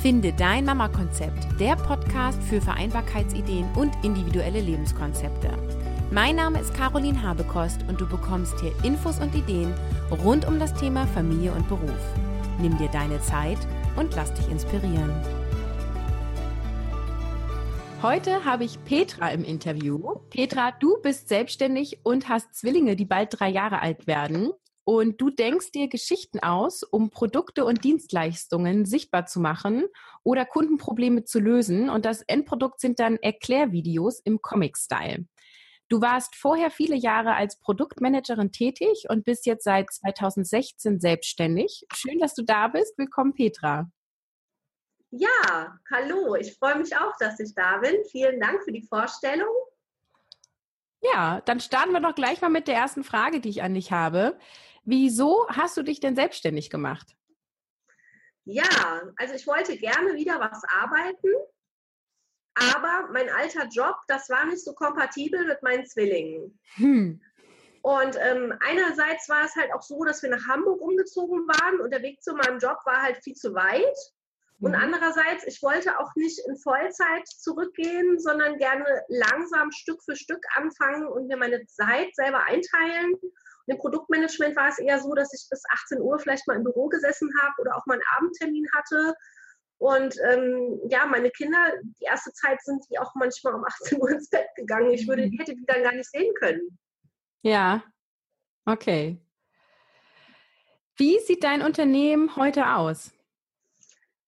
[0.00, 5.50] Finde dein Mama-Konzept, der Podcast für Vereinbarkeitsideen und individuelle Lebenskonzepte.
[6.10, 9.74] Mein Name ist Caroline Habekost und du bekommst hier Infos und Ideen
[10.24, 12.00] rund um das Thema Familie und Beruf.
[12.62, 13.58] Nimm dir deine Zeit
[13.96, 15.12] und lass dich inspirieren.
[18.00, 20.14] Heute habe ich Petra im Interview.
[20.30, 24.50] Petra, du bist selbstständig und hast Zwillinge, die bald drei Jahre alt werden
[24.84, 29.84] und du denkst dir Geschichten aus, um Produkte und Dienstleistungen sichtbar zu machen
[30.22, 31.90] oder Kundenprobleme zu lösen.
[31.90, 35.26] Und das Endprodukt sind dann Erklärvideos im Comic-Style.
[35.88, 41.84] Du warst vorher viele Jahre als Produktmanagerin tätig und bist jetzt seit 2016 selbstständig.
[41.92, 42.96] Schön, dass du da bist.
[42.96, 43.90] Willkommen, Petra.
[45.10, 46.36] Ja, hallo.
[46.36, 47.96] Ich freue mich auch, dass ich da bin.
[48.10, 49.48] Vielen Dank für die Vorstellung.
[51.02, 53.90] Ja, dann starten wir doch gleich mal mit der ersten Frage, die ich an dich
[53.90, 54.38] habe.
[54.82, 57.16] Wieso hast du dich denn selbstständig gemacht?
[58.44, 61.28] Ja, also ich wollte gerne wieder was arbeiten,
[62.54, 66.58] aber mein alter Job, das war nicht so kompatibel mit meinen Zwillingen.
[66.74, 67.20] Hm.
[67.82, 71.90] Und ähm, einerseits war es halt auch so, dass wir nach Hamburg umgezogen waren und
[71.90, 73.96] der Weg zu meinem Job war halt viel zu weit.
[74.60, 74.78] Und mhm.
[74.78, 81.06] andererseits, ich wollte auch nicht in Vollzeit zurückgehen, sondern gerne langsam Stück für Stück anfangen
[81.06, 83.14] und mir meine Zeit selber einteilen
[83.70, 86.88] im Produktmanagement war es eher so, dass ich bis 18 Uhr vielleicht mal im Büro
[86.88, 89.14] gesessen habe oder auch mal einen Abendtermin hatte.
[89.78, 94.10] Und ähm, ja, meine Kinder, die erste Zeit sind die auch manchmal um 18 Uhr
[94.10, 94.90] ins Bett gegangen.
[94.90, 96.78] Ich würde, hätte die dann gar nicht sehen können.
[97.42, 97.82] Ja,
[98.66, 99.18] okay.
[100.96, 103.12] Wie sieht dein Unternehmen heute aus?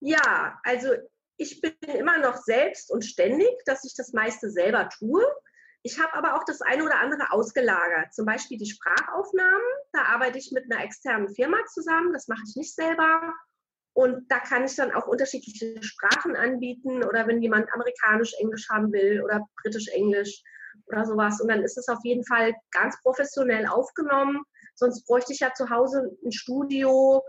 [0.00, 0.88] Ja, also
[1.36, 5.22] ich bin immer noch selbst und ständig, dass ich das meiste selber tue.
[5.84, 8.14] Ich habe aber auch das eine oder andere ausgelagert.
[8.14, 9.66] Zum Beispiel die Sprachaufnahmen.
[9.92, 12.12] Da arbeite ich mit einer externen Firma zusammen.
[12.12, 13.34] Das mache ich nicht selber.
[13.94, 18.92] Und da kann ich dann auch unterschiedliche Sprachen anbieten oder wenn jemand amerikanisch Englisch haben
[18.92, 20.42] will oder britisch Englisch
[20.86, 21.40] oder sowas.
[21.40, 24.42] Und dann ist es auf jeden Fall ganz professionell aufgenommen.
[24.76, 27.22] Sonst bräuchte ich ja zu Hause ein Studio.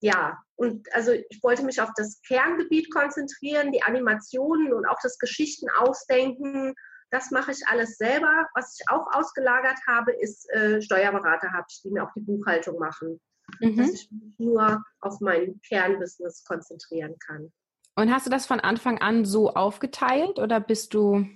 [0.00, 5.18] Ja, und also ich wollte mich auf das Kerngebiet konzentrieren, die Animationen und auch das
[5.18, 6.74] Geschichten ausdenken
[7.10, 8.46] das mache ich alles selber.
[8.54, 12.78] Was ich auch ausgelagert habe, ist äh, Steuerberater habe ich, die mir auch die Buchhaltung
[12.78, 13.20] machen.
[13.60, 13.76] Mhm.
[13.76, 17.50] Dass ich mich nur auf mein Kernbusiness konzentrieren kann.
[17.96, 21.26] Und hast du das von Anfang an so aufgeteilt oder bist du,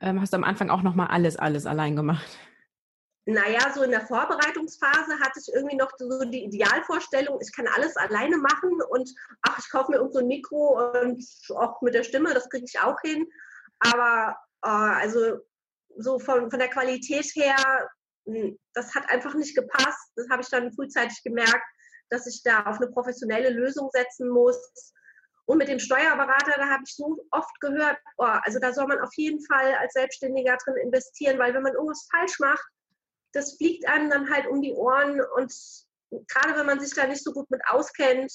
[0.00, 2.38] ähm, hast du am Anfang auch nochmal alles, alles allein gemacht?
[3.28, 7.96] Naja, so in der Vorbereitungsphase hatte ich irgendwie noch so die Idealvorstellung, ich kann alles
[7.96, 9.12] alleine machen und
[9.42, 11.24] ach, ich kaufe mir irgend so ein Mikro und
[11.56, 13.26] auch mit der Stimme, das kriege ich auch hin.
[13.80, 14.36] Aber
[14.70, 15.38] also
[15.98, 17.56] so von, von der Qualität her,
[18.26, 20.12] hm, das hat einfach nicht gepasst.
[20.16, 21.64] Das habe ich dann frühzeitig gemerkt,
[22.10, 24.92] dass ich da auf eine professionelle Lösung setzen muss.
[25.46, 29.00] Und mit dem Steuerberater, da habe ich so oft gehört, oh, also da soll man
[29.00, 32.66] auf jeden Fall als Selbstständiger drin investieren, weil wenn man irgendwas falsch macht,
[33.32, 35.52] das fliegt einem dann halt um die Ohren und
[36.10, 38.32] gerade wenn man sich da nicht so gut mit auskennt,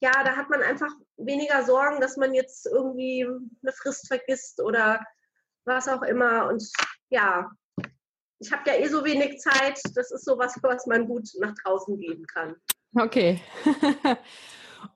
[0.00, 5.04] ja, da hat man einfach weniger Sorgen, dass man jetzt irgendwie eine Frist vergisst oder
[5.68, 6.48] was auch immer.
[6.48, 6.68] Und
[7.10, 7.50] ja,
[8.40, 9.80] ich habe ja eh so wenig Zeit.
[9.94, 12.56] Das ist sowas, was man gut nach draußen geben kann.
[12.96, 13.40] Okay.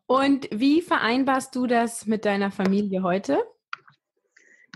[0.07, 3.43] Und wie vereinbarst du das mit deiner Familie heute?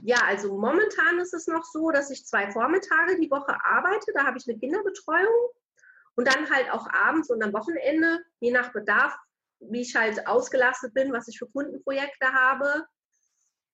[0.02, 4.12] Ja, also momentan ist es noch so, dass ich zwei Vormittage die Woche arbeite.
[4.14, 5.50] Da habe ich eine Kinderbetreuung
[6.16, 9.16] und dann halt auch abends und am Wochenende, je nach Bedarf,
[9.60, 12.84] wie ich halt ausgelastet bin, was ich für Kundenprojekte habe.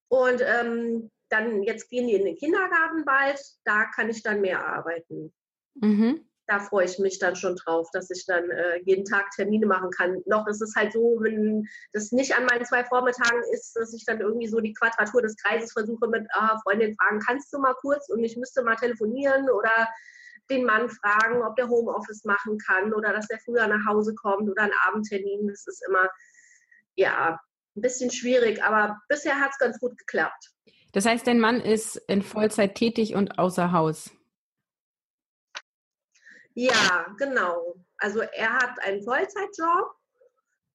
[0.08, 4.64] Und ähm, dann jetzt gehen die in den Kindergarten bald, da kann ich dann mehr
[4.64, 5.32] arbeiten.
[5.74, 6.26] Mhm.
[6.46, 9.90] Da freue ich mich dann schon drauf, dass ich dann äh, jeden Tag Termine machen
[9.90, 10.22] kann.
[10.26, 14.04] Noch ist es halt so, wenn das nicht an meinen zwei Vormittagen ist, dass ich
[14.04, 17.74] dann irgendwie so die Quadratur des Kreises versuche mit ah, Freundin fragen, kannst du mal
[17.80, 19.88] kurz und ich müsste mal telefonieren oder
[20.50, 24.50] den Mann fragen, ob der Homeoffice machen kann oder dass er früher nach Hause kommt
[24.50, 25.46] oder einen Abendtermin.
[25.46, 26.10] Das ist immer,
[26.96, 27.40] ja,
[27.76, 30.50] ein bisschen schwierig, aber bisher hat es ganz gut geklappt.
[30.92, 34.10] Das heißt, dein Mann ist in Vollzeit tätig und außer Haus.
[36.54, 37.76] Ja, genau.
[37.96, 39.94] Also er hat einen Vollzeitjob,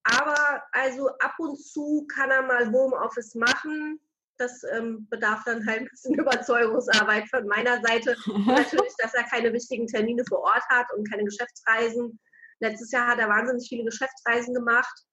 [0.04, 4.00] aber also ab und zu kann er mal Homeoffice machen.
[4.38, 8.16] Das ähm, bedarf dann halt ein bisschen Überzeugungsarbeit von meiner Seite.
[8.46, 12.20] Natürlich, dass er keine wichtigen Termine vor Ort hat und keine Geschäftsreisen.
[12.60, 15.07] Letztes Jahr hat er wahnsinnig viele Geschäftsreisen gemacht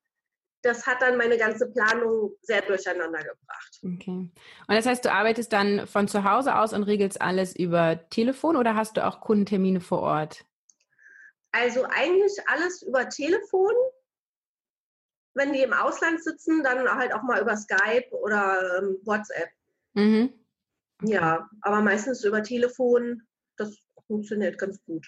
[0.64, 3.80] das hat dann meine ganze Planung sehr durcheinander gebracht.
[3.82, 4.10] Okay.
[4.10, 4.32] Und
[4.68, 8.74] das heißt, du arbeitest dann von zu Hause aus und regelst alles über Telefon oder
[8.74, 10.46] hast du auch Kundentermine vor Ort?
[11.52, 13.74] Also eigentlich alles über Telefon.
[15.36, 19.50] wenn die im Ausland sitzen, dann halt auch mal über Skype oder ähm, WhatsApp.
[19.94, 20.32] Mhm.
[21.02, 23.22] Ja, aber meistens über Telefon.
[23.56, 23.76] Das
[24.06, 25.06] funktioniert ganz gut.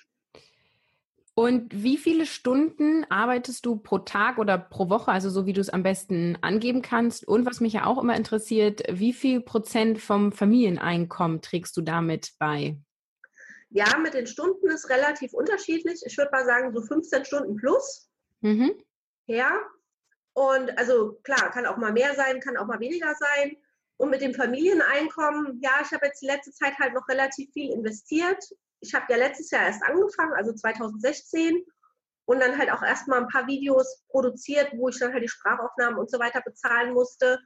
[1.38, 5.60] Und wie viele Stunden arbeitest du pro Tag oder pro Woche, also so wie du
[5.60, 7.28] es am besten angeben kannst?
[7.28, 12.32] Und was mich ja auch immer interessiert, wie viel Prozent vom Familieneinkommen trägst du damit
[12.38, 12.78] bei?
[13.68, 16.00] Ja, mit den Stunden ist relativ unterschiedlich.
[16.06, 18.08] Ich würde mal sagen, so 15 Stunden plus.
[18.40, 18.72] Mhm.
[19.26, 19.60] Ja.
[20.32, 23.58] Und also klar, kann auch mal mehr sein, kann auch mal weniger sein.
[23.98, 27.74] Und mit dem Familieneinkommen, ja, ich habe jetzt die letzte Zeit halt noch relativ viel
[27.74, 28.42] investiert
[28.80, 31.64] ich habe ja letztes Jahr erst angefangen, also 2016,
[32.26, 35.98] und dann halt auch erstmal ein paar Videos produziert, wo ich dann halt die Sprachaufnahmen
[35.98, 37.38] und so weiter bezahlen musste.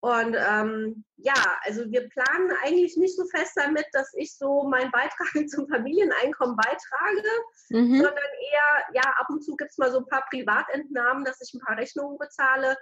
[0.00, 4.90] Und ähm, ja, also wir planen eigentlich nicht so fest damit, dass ich so meinen
[4.90, 7.28] Beitrag zum Familieneinkommen beitrage,
[7.70, 7.96] mhm.
[7.96, 11.54] sondern eher, ja, ab und zu gibt es mal so ein paar Privatentnahmen, dass ich
[11.54, 12.76] ein paar Rechnungen bezahle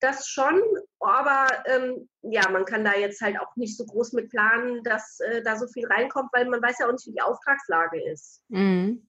[0.00, 0.60] das schon,
[1.00, 5.20] aber ähm, ja, man kann da jetzt halt auch nicht so groß mit planen, dass
[5.20, 8.42] äh, da so viel reinkommt, weil man weiß ja auch nicht, wie die Auftragslage ist.
[8.48, 9.06] Mhm.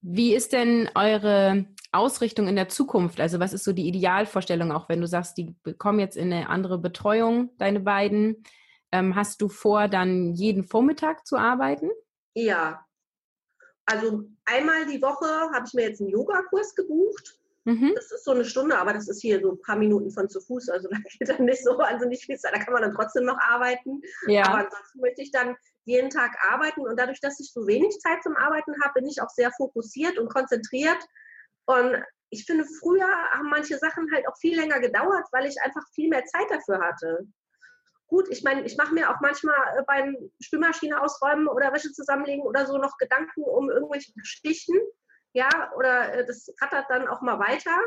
[0.00, 3.20] Wie ist denn eure Ausrichtung in der Zukunft?
[3.20, 6.48] Also was ist so die Idealvorstellung, auch wenn du sagst, die bekommen jetzt in eine
[6.48, 8.44] andere Betreuung, deine beiden?
[8.92, 11.90] Ähm, hast du vor, dann jeden Vormittag zu arbeiten?
[12.34, 12.86] Ja.
[13.84, 17.94] Also einmal die Woche habe ich mir jetzt einen Yogakurs gebucht Mhm.
[17.96, 20.40] Das ist so eine Stunde, aber das ist hier so ein paar Minuten von zu
[20.40, 20.68] Fuß.
[20.68, 22.54] Also da geht dann nicht so wahnsinnig viel Zeit.
[22.54, 24.00] Da kann man dann trotzdem noch arbeiten.
[24.28, 24.44] Ja.
[24.46, 26.82] Aber ansonsten möchte ich dann jeden Tag arbeiten.
[26.82, 30.16] Und dadurch, dass ich so wenig Zeit zum Arbeiten habe, bin ich auch sehr fokussiert
[30.16, 30.98] und konzentriert.
[31.64, 35.82] Und ich finde, früher haben manche Sachen halt auch viel länger gedauert, weil ich einfach
[35.92, 37.26] viel mehr Zeit dafür hatte.
[38.06, 42.44] Gut, ich meine, ich mache mir auch manchmal äh, beim Spülmaschine ausräumen oder Wäsche zusammenlegen
[42.44, 44.76] oder so noch Gedanken um irgendwelche Geschichten
[45.36, 47.78] ja, oder äh, das rattert dann auch mal weiter.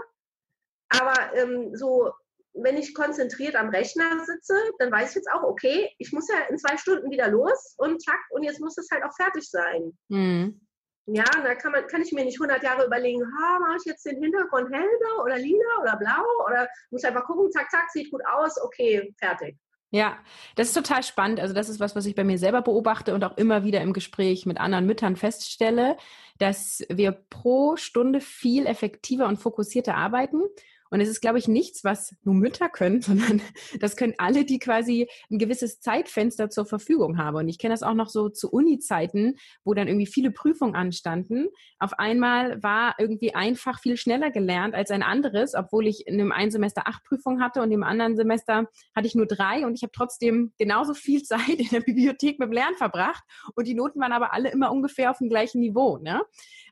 [0.90, 2.12] Aber ähm, so,
[2.54, 6.36] wenn ich konzentriert am Rechner sitze, dann weiß ich jetzt auch, okay, ich muss ja
[6.50, 9.98] in zwei Stunden wieder los und zack, und jetzt muss es halt auch fertig sein.
[10.10, 10.62] Mhm.
[11.08, 14.06] Ja, da kann, man, kann ich mir nicht 100 Jahre überlegen, ha, mache ich jetzt
[14.06, 18.22] den Hintergrund hellblau oder lila oder blau oder muss einfach gucken, zack, zack, sieht gut
[18.28, 19.58] aus, okay, fertig.
[19.92, 20.18] Ja,
[20.56, 21.40] das ist total spannend.
[21.40, 23.94] Also das ist was, was ich bei mir selber beobachte und auch immer wieder im
[23.94, 25.98] Gespräch mit anderen Müttern feststelle,
[26.38, 30.44] dass wir pro Stunde viel effektiver und fokussierter arbeiten
[30.90, 33.42] und es ist, glaube ich, nichts, was nur Mütter können, sondern
[33.80, 37.38] das können alle, die quasi ein gewisses Zeitfenster zur Verfügung haben.
[37.38, 41.48] Und ich kenne das auch noch so zu Uni-Zeiten, wo dann irgendwie viele Prüfungen anstanden.
[41.80, 46.32] Auf einmal war irgendwie einfach viel schneller gelernt als ein anderes, obwohl ich in dem
[46.32, 49.84] einen Semester acht Prüfungen hatte und im anderen Semester hatte ich nur drei und ich
[49.84, 53.24] habe trotzdem genauso viel Zeit in der Bibliothek mit dem Lernen verbracht
[53.56, 55.98] und die Noten waren aber alle immer ungefähr auf dem gleichen Niveau.
[55.98, 56.22] Ne?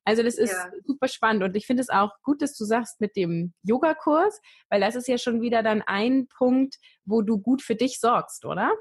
[0.07, 0.71] Also das ist ja.
[0.85, 4.39] super spannend und ich finde es auch gut, dass du sagst mit dem Yogakurs,
[4.69, 8.45] weil das ist ja schon wieder dann ein Punkt, wo du gut für dich sorgst,
[8.45, 8.73] oder?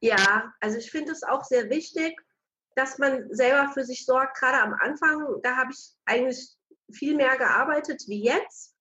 [0.00, 2.20] Ja, also ich finde es auch sehr wichtig,
[2.74, 4.36] dass man selber für sich sorgt.
[4.36, 6.56] Gerade am Anfang, da habe ich eigentlich
[6.92, 8.74] viel mehr gearbeitet wie jetzt.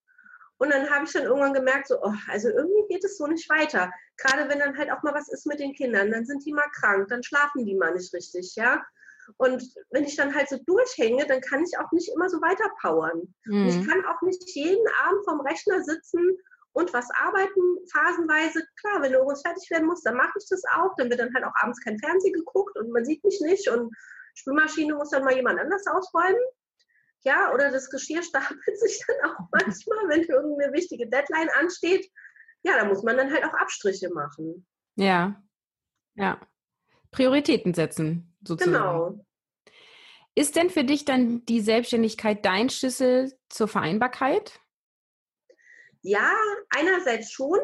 [0.57, 3.47] Und dann habe ich dann irgendwann gemerkt, so, oh, also irgendwie geht es so nicht
[3.47, 3.91] weiter.
[4.17, 6.71] Gerade wenn dann halt auch mal was ist mit den Kindern, dann sind die mal
[6.73, 8.83] krank, dann schlafen die mal nicht richtig, ja.
[9.37, 12.69] Und wenn ich dann halt so durchhänge, dann kann ich auch nicht immer so weiter
[12.81, 13.33] powern.
[13.45, 13.67] Mhm.
[13.67, 16.37] ich kann auch nicht jeden Abend vom Rechner sitzen
[16.73, 17.61] und was arbeiten,
[17.91, 18.63] phasenweise.
[18.79, 20.95] Klar, wenn irgendwas fertig werden muss, dann mache ich das auch.
[20.97, 23.95] Dann wird dann halt auch abends kein Fernsehen geguckt und man sieht mich nicht und
[24.35, 26.41] Spülmaschine muss dann mal jemand anders ausräumen.
[27.23, 32.09] Ja, oder das Geschirr stapelt sich dann auch manchmal, wenn irgendeine wichtige Deadline ansteht.
[32.63, 34.65] Ja, da muss man dann halt auch Abstriche machen.
[34.95, 35.41] Ja,
[36.15, 36.39] ja.
[37.13, 38.73] Prioritäten setzen sozusagen.
[38.73, 39.25] Genau.
[40.35, 44.59] Ist denn für dich dann die Selbstständigkeit dein Schlüssel zur Vereinbarkeit?
[46.01, 46.35] Ja,
[46.69, 47.59] einerseits schon,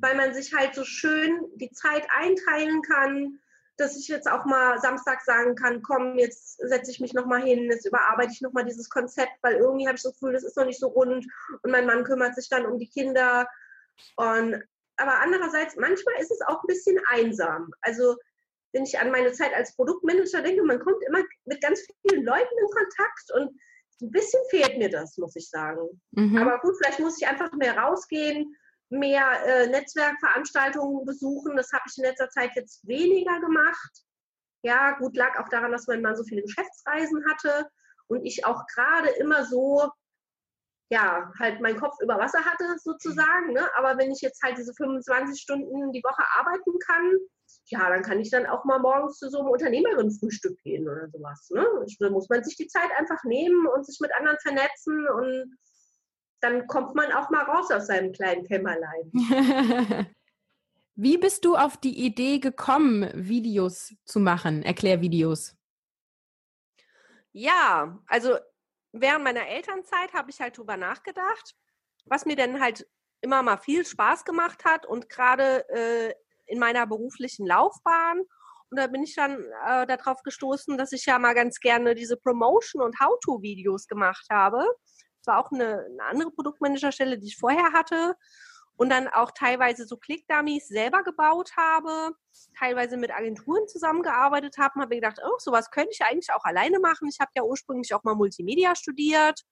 [0.00, 3.40] weil man sich halt so schön die Zeit einteilen kann,
[3.76, 7.64] dass ich jetzt auch mal Samstag sagen kann, komm, jetzt setze ich mich nochmal hin,
[7.70, 10.64] jetzt überarbeite ich nochmal dieses Konzept, weil irgendwie habe ich das Gefühl, das ist noch
[10.64, 11.26] nicht so rund
[11.62, 13.48] und mein Mann kümmert sich dann um die Kinder.
[14.16, 14.62] Und,
[14.96, 17.72] aber andererseits, manchmal ist es auch ein bisschen einsam.
[17.80, 18.16] Also
[18.74, 22.58] wenn ich an meine Zeit als Produktmanager denke, man kommt immer mit ganz vielen Leuten
[22.60, 23.60] in Kontakt und
[24.02, 26.02] ein bisschen fehlt mir das, muss ich sagen.
[26.10, 26.36] Mhm.
[26.36, 28.54] Aber gut, vielleicht muss ich einfach mehr rausgehen,
[28.90, 31.56] mehr äh, Netzwerkveranstaltungen besuchen.
[31.56, 33.92] Das habe ich in letzter Zeit jetzt weniger gemacht.
[34.62, 37.68] Ja, gut, lag auch daran, dass mein Mann so viele Geschäftsreisen hatte
[38.08, 39.88] und ich auch gerade immer so,
[40.90, 43.52] ja, halt meinen Kopf über Wasser hatte sozusagen.
[43.52, 43.68] Ne?
[43.76, 47.18] Aber wenn ich jetzt halt diese 25 Stunden die Woche arbeiten kann,
[47.66, 51.48] ja, dann kann ich dann auch mal morgens zu so einem Unternehmerinnenfrühstück gehen oder sowas.
[51.50, 51.66] Ne?
[51.98, 55.58] Da muss man sich die Zeit einfach nehmen und sich mit anderen vernetzen und
[56.40, 59.10] dann kommt man auch mal raus aus seinem kleinen Kämmerlein.
[60.94, 65.56] Wie bist du auf die Idee gekommen, Videos zu machen, Erklärvideos?
[67.32, 68.36] Ja, also
[68.92, 71.56] während meiner Elternzeit habe ich halt drüber nachgedacht,
[72.04, 72.86] was mir denn halt
[73.22, 76.14] immer mal viel Spaß gemacht hat und gerade äh,
[76.46, 78.20] in meiner beruflichen Laufbahn.
[78.70, 82.16] Und da bin ich dann äh, darauf gestoßen, dass ich ja mal ganz gerne diese
[82.16, 84.64] Promotion- und How-To-Videos gemacht habe.
[85.18, 88.16] Das war auch eine, eine andere Produktmanagerstelle, die ich vorher hatte
[88.76, 92.16] und dann auch teilweise so Click-Dummies selber gebaut habe,
[92.58, 96.80] teilweise mit Agenturen zusammengearbeitet habe, habe ich gedacht, oh, sowas könnte ich eigentlich auch alleine
[96.80, 97.08] machen.
[97.08, 99.44] Ich habe ja ursprünglich auch mal Multimedia studiert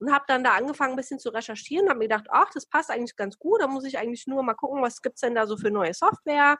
[0.00, 2.90] und habe dann da angefangen, ein bisschen zu recherchieren, habe mir gedacht, ach, das passt
[2.90, 5.56] eigentlich ganz gut, da muss ich eigentlich nur mal gucken, was gibt's denn da so
[5.56, 6.58] für neue Software.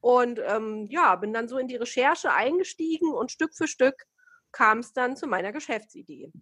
[0.00, 4.06] Und ähm, ja, bin dann so in die Recherche eingestiegen und Stück für Stück
[4.50, 6.32] kam es dann zu meiner Geschäftsidee.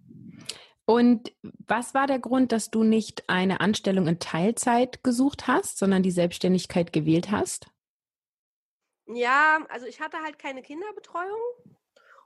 [0.87, 6.03] Und was war der Grund, dass du nicht eine Anstellung in Teilzeit gesucht hast, sondern
[6.03, 7.71] die Selbstständigkeit gewählt hast?
[9.07, 11.41] Ja, also ich hatte halt keine Kinderbetreuung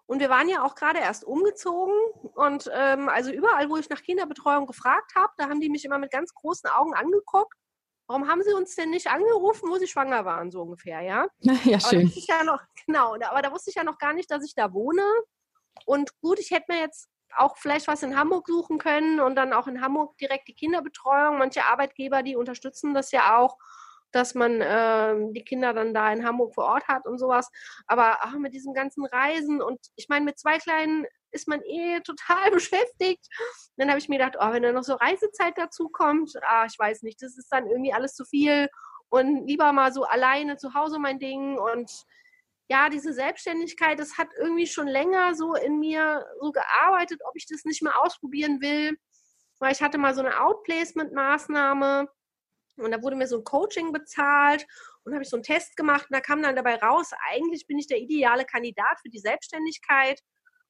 [0.06, 1.94] und wir waren ja auch gerade erst umgezogen
[2.34, 5.99] und ähm, also überall, wo ich nach Kinderbetreuung gefragt habe, da haben die mich immer
[5.99, 7.54] mit ganz großen Augen angeguckt.
[8.06, 11.26] Warum haben sie uns denn nicht angerufen, wo sie schwanger waren, so ungefähr, ja?
[11.64, 12.12] Ja, schön.
[12.14, 15.02] Ja noch, genau, aber da wusste ich ja noch gar nicht, dass ich da wohne.
[15.87, 19.52] Und gut, ich hätte mir jetzt auch vielleicht was in Hamburg suchen können und dann
[19.52, 21.38] auch in Hamburg direkt die Kinderbetreuung.
[21.38, 23.56] Manche Arbeitgeber, die unterstützen das ja auch,
[24.14, 27.50] dass man äh, die Kinder dann da in Hamburg vor Ort hat und sowas.
[27.87, 32.00] Aber ach, mit diesem ganzen Reisen und ich meine, mit zwei Kleinen ist man eh
[32.00, 33.26] total beschäftigt.
[33.76, 36.78] Dann habe ich mir gedacht, oh, wenn da noch so Reisezeit dazu kommt, ah, ich
[36.78, 38.68] weiß nicht, das ist dann irgendwie alles zu viel
[39.09, 41.90] und lieber mal so alleine zu Hause mein Ding und
[42.68, 47.47] ja, diese Selbstständigkeit, das hat irgendwie schon länger so in mir so gearbeitet, ob ich
[47.47, 48.97] das nicht mal ausprobieren will.
[49.59, 52.09] Weil ich hatte mal so eine Outplacement-Maßnahme
[52.76, 54.66] und da wurde mir so ein Coaching bezahlt
[55.04, 57.78] und habe ich so einen Test gemacht und da kam dann dabei raus, eigentlich bin
[57.78, 60.20] ich der ideale Kandidat für die Selbstständigkeit.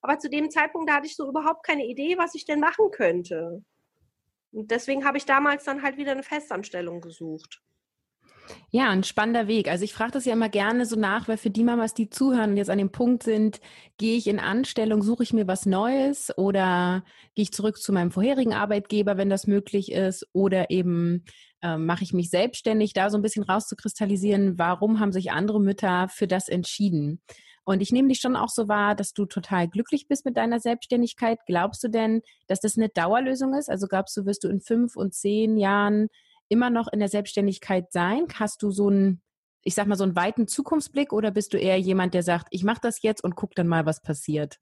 [0.00, 2.90] Aber zu dem Zeitpunkt, da hatte ich so überhaupt keine Idee, was ich denn machen
[2.90, 3.64] könnte.
[4.52, 7.62] Und deswegen habe ich damals dann halt wieder eine Festanstellung gesucht.
[8.71, 9.69] Ja, ein spannender Weg.
[9.69, 12.51] Also ich frage das ja immer gerne so nach, weil für die Mamas, die zuhören
[12.51, 13.61] und jetzt an dem Punkt sind,
[13.99, 18.11] gehe ich in Anstellung, suche ich mir was Neues oder gehe ich zurück zu meinem
[18.11, 21.25] vorherigen Arbeitgeber, wenn das möglich ist, oder eben
[21.63, 26.09] äh, mache ich mich selbstständig, da so ein bisschen rauszukristallisieren, warum haben sich andere Mütter
[26.09, 27.23] für das entschieden.
[27.65, 30.61] Und ich nehme dich schon auch so wahr, dass du total glücklich bist mit deiner
[30.61, 31.39] Selbstständigkeit.
[31.47, 33.71] Glaubst du denn, dass das eine Dauerlösung ist?
[33.71, 36.09] Also glaubst du, wirst du in fünf und zehn Jahren
[36.49, 38.27] immer noch in der Selbstständigkeit sein?
[38.35, 39.23] Hast du so einen,
[39.63, 42.65] ich sag mal, so einen weiten Zukunftsblick oder bist du eher jemand, der sagt, ich
[42.65, 44.59] mache das jetzt und guck dann mal, was passiert?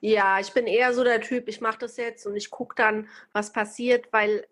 [0.00, 3.08] Ja, ich bin eher so der Typ, ich mache das jetzt und ich gucke dann,
[3.32, 4.46] was passiert, weil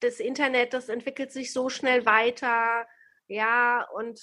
[0.00, 2.86] das Internet, das entwickelt sich so schnell weiter.
[3.26, 4.20] Ja, und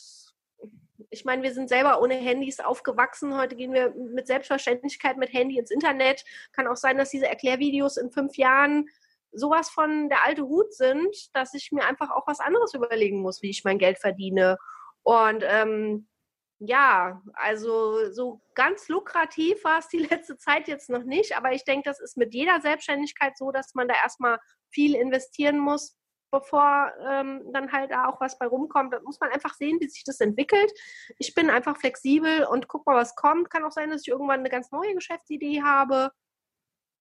[1.10, 3.38] ich meine, wir sind selber ohne Handys aufgewachsen.
[3.38, 6.24] Heute gehen wir mit Selbstverständlichkeit mit Handy ins Internet.
[6.52, 8.90] Kann auch sein, dass diese Erklärvideos in fünf Jahren
[9.32, 13.42] sowas von der alte Hut sind, dass ich mir einfach auch was anderes überlegen muss,
[13.42, 14.58] wie ich mein Geld verdiene.
[15.04, 16.08] Und ähm,
[16.60, 21.64] ja, also so ganz lukrativ war es die letzte Zeit jetzt noch nicht, aber ich
[21.64, 25.96] denke, das ist mit jeder Selbstständigkeit so, dass man da erstmal viel investieren muss,
[26.32, 28.94] bevor ähm, dann halt da auch was bei rumkommt.
[28.94, 30.72] Da muss man einfach sehen, wie sich das entwickelt.
[31.20, 33.50] Ich bin einfach flexibel und guck mal, was kommt.
[33.50, 36.12] Kann auch sein, dass ich irgendwann eine ganz neue Geschäftsidee habe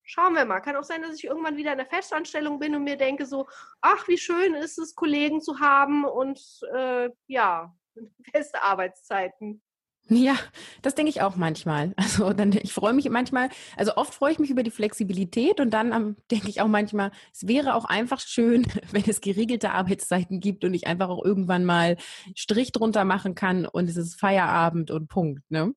[0.07, 0.61] schauen wir mal.
[0.61, 3.47] Kann auch sein, dass ich irgendwann wieder in der Festanstellung bin und mir denke so,
[3.83, 6.41] ach, wie schön ist es, Kollegen zu haben und
[6.75, 7.75] äh, ja,
[8.33, 9.61] feste Arbeitszeiten.
[10.09, 10.37] Ja,
[10.83, 11.93] das denke ich auch manchmal.
[12.17, 15.71] Also dann, ich freue mich manchmal, also oft freue ich mich über die Flexibilität und
[15.71, 20.41] dann um, denke ich auch manchmal, es wäre auch einfach schön, wenn es geregelte Arbeitszeiten
[20.41, 21.97] gibt und ich einfach auch irgendwann mal
[22.37, 25.75] Strich drunter machen kann und es ist Feierabend und Punkt, ne?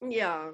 [0.00, 0.52] Ja,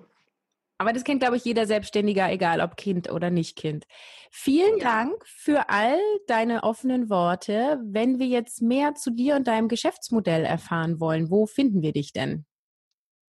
[0.79, 3.87] aber das kennt, glaube ich, jeder Selbstständiger, egal ob Kind oder nicht Kind.
[4.31, 4.85] Vielen ja.
[4.85, 7.81] Dank für all deine offenen Worte.
[7.85, 12.13] Wenn wir jetzt mehr zu dir und deinem Geschäftsmodell erfahren wollen, wo finden wir dich
[12.13, 12.45] denn?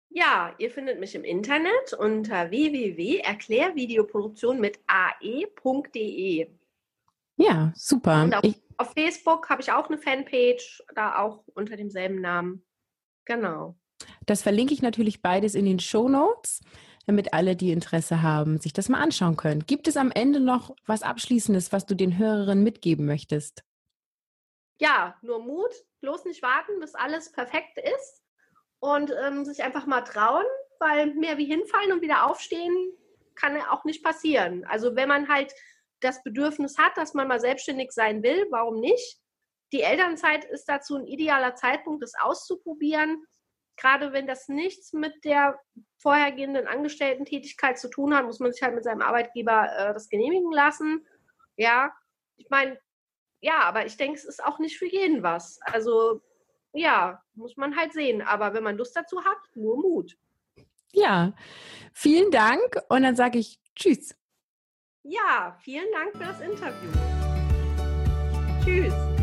[0.09, 6.49] Ja, ihr findet mich im Internet unter www.erklärvideoproduktion mit ae.de.
[7.37, 8.23] Ja, super.
[8.23, 8.45] Und auf,
[8.77, 12.65] auf Facebook habe ich auch eine Fanpage, da auch unter demselben Namen.
[13.25, 13.77] Genau.
[14.27, 16.61] Das verlinke ich natürlich beides in den Show Notes
[17.07, 19.67] damit alle, die Interesse haben, sich das mal anschauen können.
[19.67, 23.63] Gibt es am Ende noch was Abschließendes, was du den Hörerinnen mitgeben möchtest?
[24.79, 28.23] Ja, nur Mut, bloß nicht warten, bis alles perfekt ist
[28.81, 30.45] und ähm, sich einfach mal trauen,
[30.81, 32.93] weil mehr wie hinfallen und wieder aufstehen
[33.35, 34.65] kann auch nicht passieren.
[34.67, 35.53] Also wenn man halt
[36.01, 39.19] das Bedürfnis hat, dass man mal selbstständig sein will, warum nicht?
[39.73, 43.25] Die Elternzeit ist dazu ein idealer Zeitpunkt, das auszuprobieren.
[43.77, 45.59] Gerade wenn das nichts mit der
[45.99, 50.53] vorhergehenden Angestellten-Tätigkeit zu tun hat, muss man sich halt mit seinem Arbeitgeber äh, das genehmigen
[50.53, 51.07] lassen.
[51.57, 51.93] Ja,
[52.37, 52.79] ich meine,
[53.41, 55.61] ja, aber ich denke, es ist auch nicht für jeden was.
[55.63, 56.23] Also
[56.73, 58.23] ja, muss man halt sehen.
[58.23, 60.17] Aber wenn man Lust dazu hat, nur Mut.
[60.93, 61.35] Ja,
[61.93, 64.15] vielen Dank und dann sage ich Tschüss.
[65.03, 66.91] Ja, vielen Dank für das Interview.
[68.65, 69.14] Tschüss.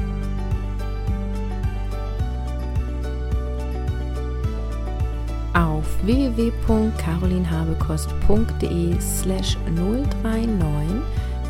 [5.53, 11.01] Auf www.carolinhabekost.de slash 039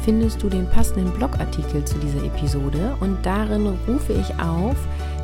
[0.03, 4.75] findest du den passenden Blogartikel zu dieser Episode und darin rufe ich auf,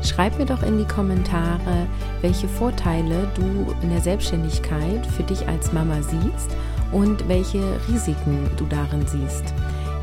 [0.04, 1.88] schreib mir doch in die Kommentare,
[2.20, 6.54] welche Vorteile du in der Selbstständigkeit für dich als Mama siehst
[6.92, 9.52] und welche Risiken du darin siehst.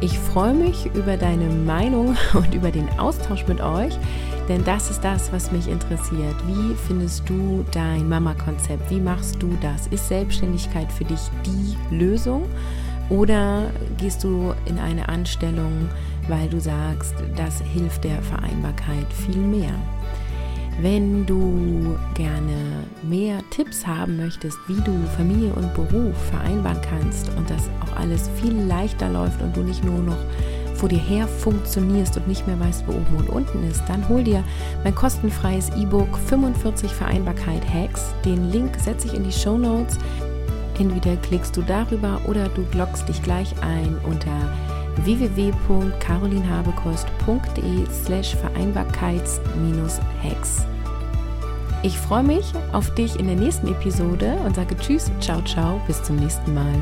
[0.05, 3.97] Ich freue mich über deine Meinung und über den Austausch mit euch,
[4.47, 6.35] denn das ist das, was mich interessiert.
[6.45, 8.91] Wie findest du dein Mama-Konzept?
[8.91, 9.87] Wie machst du das?
[9.87, 12.43] Ist Selbstständigkeit für dich die Lösung?
[13.09, 15.89] Oder gehst du in eine Anstellung,
[16.27, 19.73] weil du sagst, das hilft der Vereinbarkeit viel mehr?
[20.81, 27.49] Wenn du gerne mehr Tipps haben möchtest, wie du Familie und Beruf vereinbaren kannst und
[27.49, 30.17] das auch alles viel leichter läuft und du nicht nur noch
[30.75, 34.21] vor dir her funktionierst und nicht mehr weißt, wo oben und unten ist, dann hol
[34.21, 34.43] dir
[34.83, 38.13] mein kostenfreies E-Book 45 Vereinbarkeit Hacks.
[38.25, 39.97] Den Link setze ich in die Show Notes.
[40.77, 44.51] Entweder klickst du darüber oder du bloggst dich gleich ein unter
[45.03, 50.65] www.carolinhabekost.de slash Vereinbarkeits-Hacks.
[51.83, 56.01] Ich freue mich auf dich in der nächsten Episode und sage Tschüss, ciao, ciao, bis
[56.01, 56.81] zum nächsten Mal.